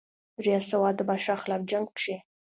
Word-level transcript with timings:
درياست 0.39 0.67
سوات 0.71 0.93
د 0.97 1.01
بادشاه 1.09 1.41
خلاف 1.43 1.61
جنګ 1.71 1.87
کښې 1.95 2.15